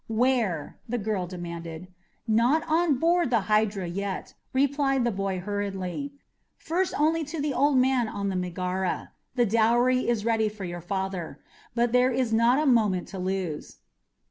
'""Where?" 0.23 0.79
the 0.89 0.97
girl 0.97 1.27
demanded. 1.27 1.87
"Not 2.27 2.63
on 2.67 2.97
board 2.97 3.29
the 3.29 3.41
Hydra 3.41 3.87
yet," 3.87 4.33
replied 4.51 5.03
the 5.03 5.11
boy 5.11 5.39
hurriedly. 5.39 6.13
"First 6.57 6.99
only 6.99 7.23
to 7.25 7.39
the 7.39 7.53
old 7.53 7.77
man 7.77 8.07
on 8.07 8.29
the 8.29 8.35
Megara. 8.35 9.11
The 9.35 9.45
dowry 9.45 10.09
is 10.09 10.25
ready 10.25 10.49
for 10.49 10.63
your 10.65 10.81
father. 10.81 11.39
But 11.75 11.91
there 11.91 12.09
is 12.09 12.33
not 12.33 12.57
a 12.57 12.65
moment 12.65 13.09
to 13.09 13.19
lose." 13.19 13.77